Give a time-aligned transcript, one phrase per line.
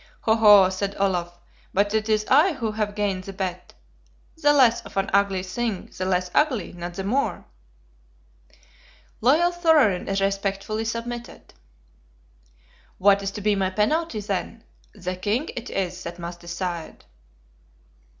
[0.21, 1.37] "Ho, ho!" said Olaf;
[1.75, 3.75] "but it is I who have gained the bet.
[4.35, 7.45] The less of an ugly thing the less ugly, not the more!"
[9.21, 11.53] Loyal Thorarin respectfully submitted.
[12.97, 14.63] "What is to be my penalty, then?
[14.95, 17.05] The king it is that must decide."